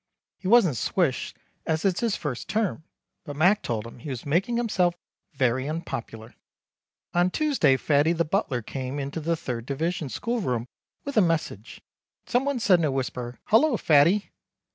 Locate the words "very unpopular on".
5.35-7.29